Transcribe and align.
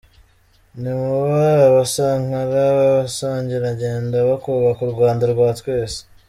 Nimube 0.79 1.45
“Abasankara” 1.69 2.63
b’abasangirangendo 2.77 4.15
bo 4.27 4.35
kubaka 4.43 4.79
uRwanda 4.85 5.23
rwa 5.33 5.49
twese. 5.59 5.99